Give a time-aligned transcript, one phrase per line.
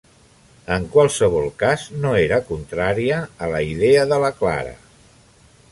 [0.75, 4.75] En qualsevol cas, no era contrària a la idea de la Clara.